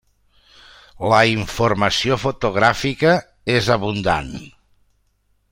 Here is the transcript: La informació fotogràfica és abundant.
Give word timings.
La 1.11 1.19
informació 1.33 2.17
fotogràfica 2.23 3.13
és 3.59 3.71
abundant. 3.77 4.35